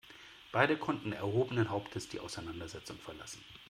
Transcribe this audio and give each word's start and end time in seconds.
Beide 0.51 0.77
konnten 0.77 1.13
erhobenen 1.13 1.69
Hauptes 1.69 2.09
die 2.09 2.19
Auseinandersetzung 2.19 2.97
verlassen. 2.97 3.43